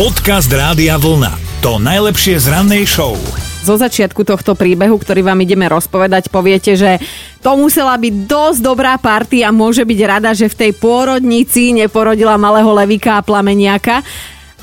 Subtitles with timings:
[0.00, 1.60] Podcast Rádia Vlna.
[1.60, 3.20] To najlepšie z rannej show.
[3.60, 6.96] zo začiatku tohto príbehu, ktorý vám ideme rozpovedať, poviete, že
[7.44, 12.40] to musela byť dosť dobrá party a môže byť rada, že v tej pôrodnici neporodila
[12.40, 14.00] malého levika a plameniaka.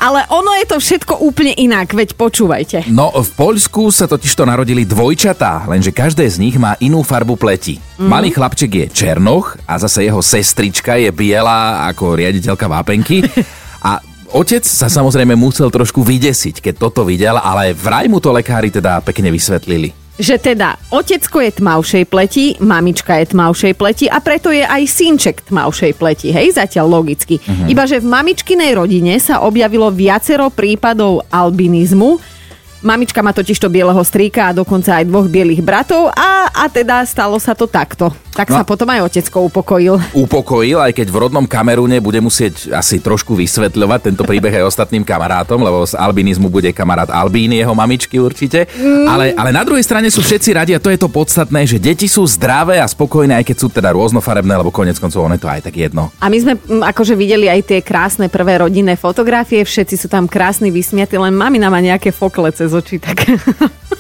[0.02, 2.90] Ale ono je to všetko úplne inak, veď počúvajte.
[2.90, 7.78] No, v Poľsku sa totižto narodili dvojčatá, lenže každé z nich má inú farbu pleti.
[8.02, 8.10] Mm.
[8.10, 13.22] Malý chlapček je černoch a zase jeho sestrička je biela ako riaditeľka vápenky.
[13.78, 18.68] A Otec sa samozrejme musel trošku vydesiť, keď toto videl, ale vraj mu to lekári
[18.68, 19.96] teda pekne vysvetlili.
[20.18, 25.46] Že teda otecko je tmavšej pleti, mamička je tmavšej pleti a preto je aj synček
[25.46, 27.38] tmavšej pleti, hej, zatiaľ logicky.
[27.38, 27.70] Uh-huh.
[27.70, 32.38] Iba, že v mamičkinej rodine sa objavilo viacero prípadov albinizmu,
[32.78, 37.02] Mamička má totiž to bieleho strýka a dokonca aj dvoch bielých bratov a, a teda
[37.10, 38.14] stalo sa to takto.
[38.38, 38.62] Tak no.
[38.62, 39.98] sa potom aj otecko upokojil.
[40.14, 45.02] Upokojil, aj keď v rodnom Kamerúne bude musieť asi trošku vysvetľovať tento príbeh aj ostatným
[45.02, 48.70] kamarátom, lebo z albinizmu bude kamarát Albín, jeho mamičky určite.
[48.78, 49.10] Mm.
[49.10, 52.06] Ale, ale na druhej strane sú všetci radi a to je to podstatné, že deti
[52.06, 55.50] sú zdravé a spokojné, aj keď sú teda rôznofarebné, lebo konec koncov ono je to
[55.50, 56.14] aj tak jedno.
[56.22, 60.30] A my sme m, akože videli aj tie krásne prvé rodinné fotografie, všetci sú tam
[60.30, 63.18] krásni, vysmiatí, len mamina má nejaké foklece z očí, tak...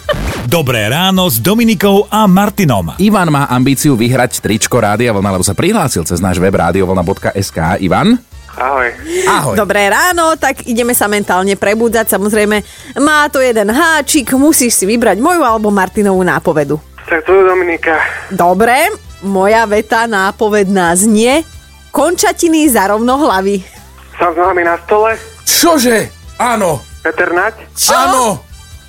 [0.47, 2.95] Dobré ráno s Dominikou a Martinom.
[3.03, 7.83] Ivan má ambíciu vyhrať tričko Rádia Vlna, lebo sa prihlásil cez náš web radiovlna.sk.
[7.83, 8.15] Ivan?
[8.55, 8.87] Ahoj.
[9.27, 9.55] Ahoj.
[9.59, 12.15] Dobré ráno, tak ideme sa mentálne prebudzať.
[12.15, 12.63] Samozrejme,
[13.03, 16.79] má to jeden háčik, musíš si vybrať moju alebo Martinovú nápovedu.
[17.03, 17.99] Tak tu Dominika.
[18.31, 18.87] Dobre,
[19.27, 21.43] moja veta nápovedná znie
[21.91, 23.67] končatiny za rovno hlavy.
[24.15, 25.19] Som s nami na stole.
[25.43, 26.07] Čože?
[26.39, 26.79] Áno.
[27.03, 27.67] Peter Nať.
[27.75, 27.91] Čo?
[27.91, 28.46] Áno.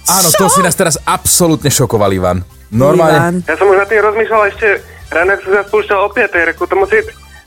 [0.09, 0.39] Áno, Čo?
[0.41, 2.41] to si nás teraz absolútne šokoval, Ivan.
[2.73, 3.17] Normálne.
[3.17, 3.37] Ivan.
[3.45, 4.69] Ja som už nad tým rozmýšľal ešte
[5.12, 6.48] ráno, ak som sa spúšťal o 5.
[6.53, 6.62] reku.
[6.64, 6.98] To musí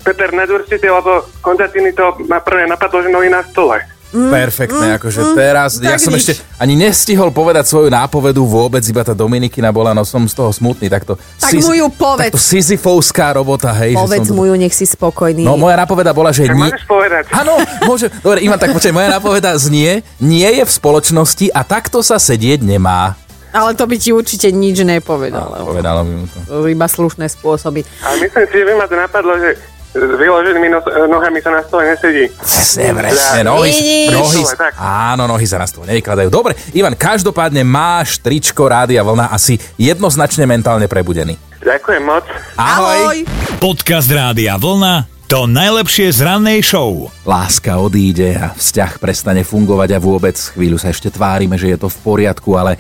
[0.02, 3.82] Peter Nať určite, lebo končatiny to ma prvé napadlo, že nohy na stole.
[4.12, 6.20] Perfektné, akože teraz, ja tak som nič.
[6.20, 10.52] ešte ani nestihol povedať svoju nápovedu vôbec, iba tá Dominikina bola, no som z toho
[10.52, 11.16] smutný, takto...
[11.40, 12.36] Tak mu ju povedz.
[12.36, 13.96] Takto Sisyfovská robota, hej.
[13.96, 15.48] že Povedz som mu ju, nech si spokojný.
[15.48, 16.68] No moja nápoveda bola, že Tak nie...
[16.68, 17.24] môžeš povedať.
[17.32, 17.56] Áno,
[17.88, 18.12] môže.
[18.20, 22.60] Dobre, Ivan, tak počkaj, moja nápoveda znie, nie je v spoločnosti a takto sa sedieť
[22.68, 23.16] nemá.
[23.52, 25.52] Ale to by ti určite nič nepovedal.
[25.52, 26.40] lebo Povedala by mu to.
[26.48, 27.84] to Iba slušné spôsoby.
[28.00, 29.60] Ale myslím si, že by ma to napadlo, že
[29.92, 32.32] s vyloženými nos- nohami sa na stole nesedí.
[32.40, 34.42] Presne, presne, nohy, nohy,
[34.80, 36.32] áno, nohy sa na stôl nevykladajú.
[36.32, 41.36] Dobre, Ivan, každopádne máš tričko Rádia Vlna asi jednoznačne mentálne prebudený.
[41.60, 42.24] Ďakujem moc.
[42.56, 43.28] Ahoj.
[43.60, 45.12] Podcast Rádia Vlna.
[45.32, 47.08] To najlepšie z rannej show.
[47.24, 51.88] Láska odíde a vzťah prestane fungovať a vôbec chvíľu sa ešte tvárime, že je to
[51.88, 52.76] v poriadku, ale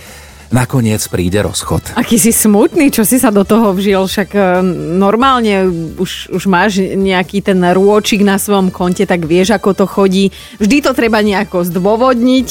[0.51, 1.95] nakoniec príde rozchod.
[1.95, 4.41] Aký si smutný, čo si sa do toho vžil, však e,
[4.99, 10.29] normálne už, už máš nejaký ten rôčik na svojom konte, tak vieš, ako to chodí.
[10.59, 12.49] Vždy to treba nejako zdôvodniť.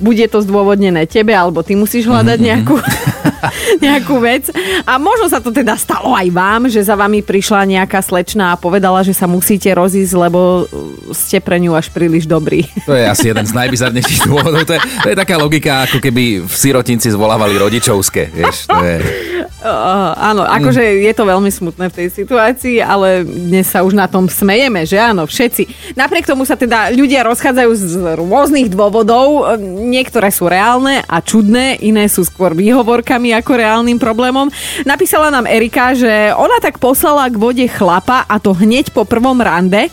[0.00, 2.80] Bude to zdôvodnené tebe, alebo ty musíš hľadať nejakú,
[3.84, 4.48] nejakú vec.
[4.84, 8.60] A možno sa to teda stalo aj vám, že za vami prišla nejaká slečna a
[8.60, 12.66] povedala, že sa musíte rozísť, lebo e, ste pre ňu až príliš dobrí.
[12.88, 14.64] To je asi jeden z najbizarnejších dôvodov.
[14.68, 18.32] To je, to je taká logika, ako keby v sirotinci zvolávali rodičovské.
[18.32, 18.96] Vieš, to je...
[19.44, 24.08] Uh, áno, akože je to veľmi smutné v tej situácii, ale dnes sa už na
[24.08, 25.94] tom smejeme, že áno, všetci.
[25.96, 27.84] Napriek tomu sa teda ľudia rozchádzajú z
[28.16, 29.56] rôznych dôvodov.
[29.60, 34.48] Niektoré sú reálne a čudné, iné sú skôr výhovorkami ako reálnym problémom.
[34.88, 39.36] Napísala nám Erika, že ona tak poslala k vode chlapa a to hneď po prvom
[39.40, 39.92] rande.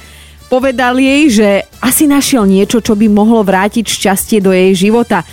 [0.51, 5.23] Povedal jej, že asi našiel niečo, čo by mohlo vrátiť šťastie do jej života.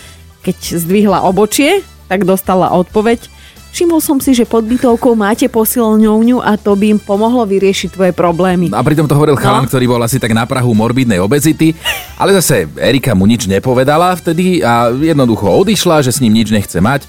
[0.47, 3.38] Keď zdvihla obočie, tak dostala odpoveď
[3.79, 8.11] Všimol som si, že pod bytovkou máte posilňovňu a to by im pomohlo vyriešiť tvoje
[8.11, 8.75] problémy.
[8.75, 9.43] A pritom to hovoril No.
[9.47, 11.79] chalan, ktorý bol asi tak na prahu morbidnej obezity,
[12.19, 16.75] ale zase Erika mu nič nepovedala vtedy a jednoducho odišla, že s ním nič nechce
[16.75, 17.07] mať.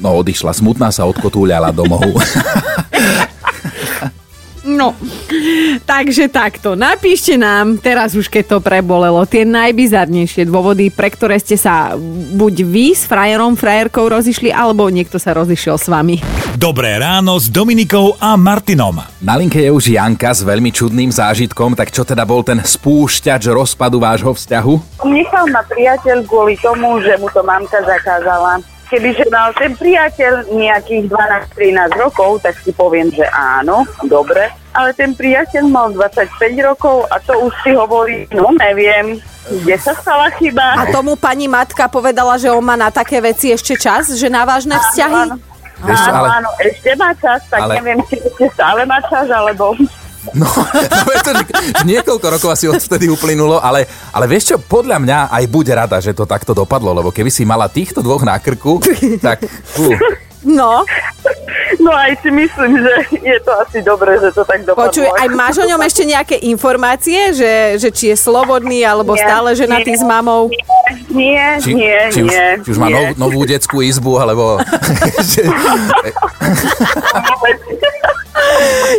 [0.00, 2.16] No odišla, smutná sa odkotúľala do mohu.
[4.66, 4.98] No,
[5.86, 6.74] takže takto.
[6.74, 11.94] Napíšte nám, teraz už keď to prebolelo, tie najbizarnejšie dôvody, pre ktoré ste sa
[12.34, 16.18] buď vy s frajerom, frajerkou rozišli, alebo niekto sa rozišiel s vami.
[16.58, 18.98] Dobré ráno s Dominikou a Martinom.
[19.22, 23.46] Na linke je už Janka s veľmi čudným zážitkom, tak čo teda bol ten spúšťač
[23.54, 25.04] rozpadu vášho vzťahu?
[25.06, 28.58] Nechal ma priateľ kvôli tomu, že mu to mamka zakázala.
[28.86, 34.46] Kebyže mal ten priateľ nejakých 12-13 rokov, tak si poviem, že áno, dobre.
[34.70, 36.30] Ale ten priateľ mal 25
[36.62, 39.18] rokov a to už si hovorí, no neviem,
[39.48, 40.78] kde sa stala chyba.
[40.78, 44.46] A tomu pani matka povedala, že on má na také veci ešte čas, že na
[44.46, 45.22] vážne vzťahy?
[45.26, 45.54] Áno, áno.
[45.76, 49.74] Áno, ale- áno, ešte má čas, tak ale- neviem, či ešte stále má čas, alebo...
[50.34, 50.48] No,
[51.06, 51.44] no je to, že
[51.84, 56.16] niekoľko rokov asi odtedy uplynulo, ale, ale vieš čo, podľa mňa aj buď rada, že
[56.16, 58.82] to takto dopadlo, lebo keby si mala týchto dvoch na krku,
[59.24, 59.46] tak...
[59.46, 59.94] Fú,
[60.46, 60.86] No,
[61.82, 64.90] No aj si myslím, že je to asi dobré, že to tak dopadlo.
[64.90, 69.22] počuj, aj máš o ňom ešte nejaké informácie, že, že či je slobodný, alebo Nie,
[69.26, 69.98] stále ženatý nie.
[69.98, 70.50] s mamou?
[71.10, 72.48] Nie, či, nie, či, už, nie.
[72.62, 72.94] či už má nie.
[72.94, 74.58] nov, novú detskú izbu, alebo...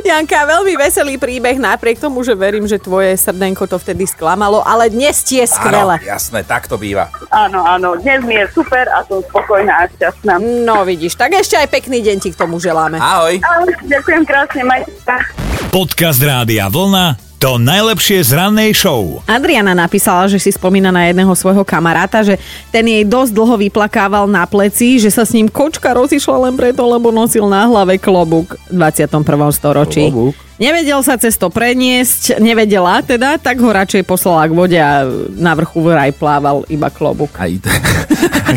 [0.07, 4.87] Janka, veľmi veselý príbeh, napriek tomu, že verím, že tvoje srdenko to vtedy sklamalo, ale
[4.87, 5.95] dnes ti je áno, skvelé.
[6.07, 7.11] jasné, tak to býva.
[7.27, 10.39] Áno, áno, dnes mi je super a som spokojná a šťastná.
[10.39, 12.97] No vidíš, tak ešte aj pekný deň ti k tomu želáme.
[12.97, 13.43] Ahoj.
[13.43, 15.19] Ahoj, ďakujem krásne, majte sa.
[15.67, 19.21] Podcast Rádia Vlna to najlepšie z rannej show.
[19.29, 22.41] Adriana napísala, že si spomína na jedného svojho kamaráta, že
[22.73, 26.81] ten jej dosť dlho vyplakával na pleci, že sa s ním kočka rozišla len preto,
[26.89, 29.21] lebo nosil na hlave klobúk v 21.
[29.53, 30.09] storočí.
[30.09, 30.33] Klobúk?
[30.57, 35.05] Nevedel sa cez to preniesť, nevedela teda, tak ho radšej poslala k vode a
[35.37, 37.29] na vrchu vraj plával iba klobúk.
[37.37, 37.69] Aj, t-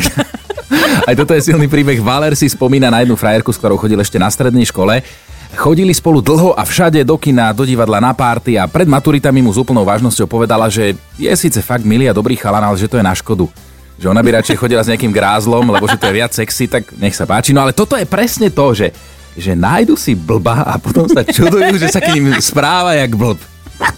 [1.09, 2.01] aj toto je silný príbeh.
[2.01, 5.05] Valer si spomína na jednu frajerku, s ktorou chodil ešte na strednej škole.
[5.51, 9.51] Chodili spolu dlho a všade do kina, do divadla, na párty a pred maturitami mu
[9.51, 12.95] s úplnou vážnosťou povedala, že je síce fakt milý a dobrý chalan, ale že to
[12.97, 13.51] je na škodu.
[13.99, 16.95] Že ona by radšej chodila s nejakým grázlom, lebo že to je viac sexy, tak
[16.97, 17.51] nech sa páči.
[17.51, 18.95] No ale toto je presne to, že,
[19.35, 23.43] že nájdu si blba a potom sa čudujú, že sa k ním správa jak blb.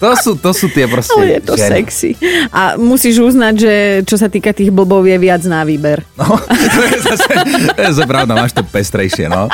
[0.02, 1.70] To sú, to sú tie proste Ale je to ženy.
[1.78, 2.10] sexy.
[2.50, 6.02] A musíš uznať, že čo sa týka tých blbov je viac na výber.
[6.18, 6.26] No,
[6.74, 7.30] to je zase,
[7.70, 9.46] to je zase pravda, máš to pestrejšie, no.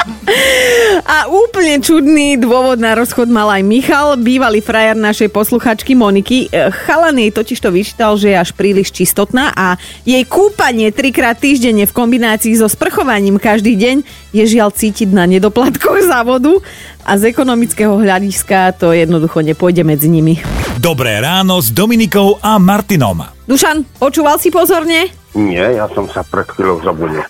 [1.04, 6.48] A úplne čudný dôvod na rozchod mal aj Michal, bývalý frajer našej posluchačky Moniky.
[6.48, 9.76] E, Chalan jej totiž to vyčítal, že je až príliš čistotná a
[10.08, 13.96] jej kúpanie trikrát týždenne v kombinácii so sprchovaním každý deň
[14.32, 16.60] je žiaľ cítiť na nedoplatkoch závodu
[17.08, 20.44] a z ekonomického hľadiska to jednoducho nepôjde medzi nimi.
[20.76, 23.24] Dobré ráno s Dominikou a Martinom.
[23.48, 25.08] Dušan, počúval si pozorne?
[25.32, 27.24] Nie, ja som sa pred chvíľou zabudil.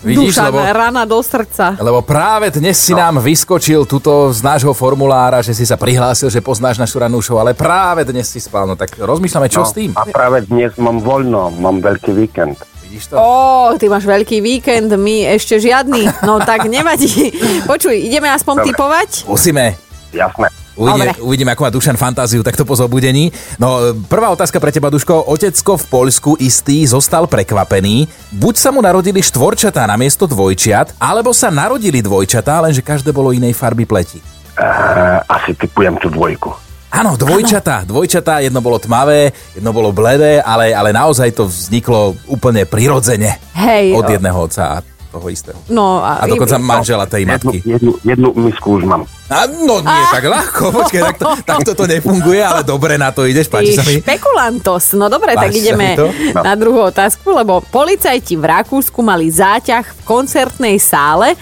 [0.00, 1.76] Vidíš, Dušan, lebo, rana do srdca.
[1.76, 6.40] lebo práve dnes si nám vyskočil tuto z nášho formulára, že si sa prihlásil, že
[6.40, 9.76] poznáš našu ranú show, ale práve dnes si spal, no tak rozmýšľame, čo No, s
[9.76, 9.90] tým?
[9.92, 12.56] A práve dnes mám voľno, mám veľký víkend.
[12.96, 13.20] Vidíš to?
[13.20, 16.08] Ó, ty máš veľký víkend, my ešte žiadny.
[16.24, 17.28] No tak nevadí.
[17.68, 18.66] Počuj, ideme aspoň Dobre.
[18.72, 19.10] typovať?
[19.28, 19.76] Musíme.
[20.16, 20.48] Jasné.
[20.80, 21.20] Uvidíme, Dobre.
[21.20, 23.28] uvidíme, ako má Dušan fantáziu takto po zobudení.
[23.60, 25.28] No, prvá otázka pre teba, Duško.
[25.28, 28.08] Otecko v Poľsku istý zostal prekvapený.
[28.32, 33.52] Buď sa mu narodili štvorčatá namiesto dvojčiat, alebo sa narodili dvojčatá, lenže každé bolo inej
[33.52, 34.24] farby pleti.
[34.56, 36.65] Uh, asi typujem tú dvojku.
[36.88, 37.82] Áno, dvojčatá.
[37.82, 43.36] Dvojčatá, jedno bolo tmavé, jedno bolo bledé, ale, ale naozaj to vzniklo úplne prirodzene.
[43.52, 43.92] Hej.
[43.92, 45.56] Od jedného otca a toho istého.
[45.66, 47.58] No a, A dokonca manžela tej Jednu, matky.
[47.64, 49.02] jednu, jednu misku už mám.
[49.26, 53.48] A, no nie tak ľahko, počkej, takto, takto to nefunguje, ale dobre na to ideš,
[53.48, 53.98] páči sa mi.
[53.98, 54.92] špekulantos.
[54.92, 55.88] No dobre, tak Páči sa ideme?
[55.96, 56.06] No.
[56.44, 61.32] na druhú otázku, lebo policajti v Rakúsku mali záťah v koncertnej sále.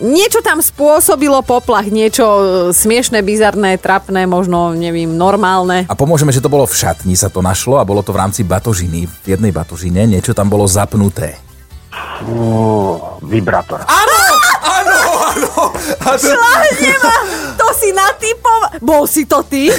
[0.00, 2.42] Niečo tam spôsobilo poplach, niečo e,
[2.72, 5.84] smiešné, bizarné, trapné, možno, neviem, normálne.
[5.84, 8.40] A pomôžeme, že to bolo v šatni, sa to našlo a bolo to v rámci
[8.40, 9.04] batožiny.
[9.04, 11.36] V jednej batožine niečo tam bolo zapnuté.
[12.24, 12.96] Fú,
[13.28, 13.84] vibrátor.
[13.84, 14.20] Áno,
[14.64, 14.98] áno,
[15.36, 15.52] áno.
[16.08, 16.52] Ma,
[17.60, 18.80] to si natypoval.
[18.80, 19.68] Bol si to ty?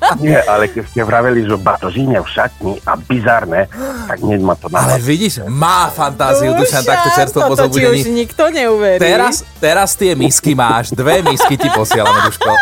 [0.24, 3.66] Nie, ale keď ste vraveli, že batožíne v šatni a bizarné,
[4.04, 5.04] tak hneď ma to ale napadlo.
[5.04, 8.12] vidíš, má fantáziu Dušan takto čerstvo po toto ti už zobudení.
[8.18, 8.98] nikto neuverí.
[8.98, 12.50] Teraz, teraz tie misky máš, dve misky ti posielame, Duško.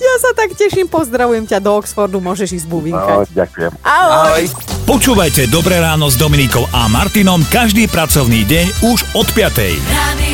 [0.00, 3.30] Ja sa tak teším, pozdravujem ťa do Oxfordu, môžeš ísť No, buvinkať.
[3.30, 3.72] ďakujem.
[3.78, 4.10] Ahoj.
[4.10, 4.44] Ahoj.
[4.82, 10.29] Počúvajte Dobré ráno s Dominikou a Martinom každý pracovný deň už od 5.